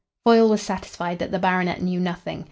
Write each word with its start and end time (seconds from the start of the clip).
Foyle 0.25 0.49
was 0.49 0.63
satisfied 0.63 1.19
that 1.19 1.29
the 1.29 1.37
baronet 1.37 1.79
knew 1.79 1.99
nothing. 1.99 2.39